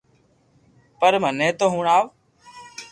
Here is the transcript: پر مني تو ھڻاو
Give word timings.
پر 0.99 1.13
مني 1.23 1.49
تو 1.59 1.65
ھڻاو 1.73 2.03